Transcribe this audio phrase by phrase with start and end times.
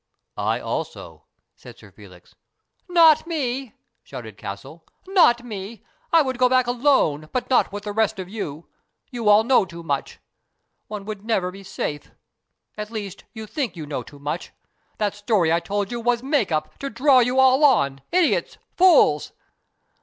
[0.55, 1.25] "I also,"
[1.55, 2.33] said Sir Felix."
[2.99, 5.83] Not me," shouted Castle." Not me.
[6.11, 8.67] I would go back alone, but not with the rest of you.
[9.11, 10.17] You all know too much.
[10.87, 12.09] One would never be safe.
[12.75, 14.51] At least, you think you know too much.
[14.97, 18.01] That story I told you was make up, to draw you all on.
[18.11, 18.57] Idiots!
[18.75, 19.33] Fools